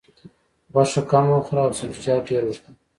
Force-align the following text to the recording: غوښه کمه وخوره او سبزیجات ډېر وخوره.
غوښه 0.73 1.01
کمه 1.11 1.31
وخوره 1.35 1.61
او 1.65 1.71
سبزیجات 1.79 2.21
ډېر 2.29 2.43
وخوره. 2.45 2.71